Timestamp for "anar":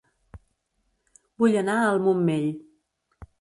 1.67-1.75